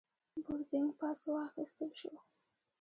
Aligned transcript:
بوردینګ 0.43 0.89
پاس 0.99 1.19
واخیستل 1.33 1.91
شو. 1.99 2.13